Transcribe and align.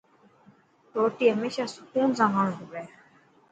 روٽي 0.95 1.25
هميشه 1.33 1.65
سڪون 1.75 2.09
سان 2.17 2.29
کاڻ 2.35 2.47
کپي. 2.57 2.83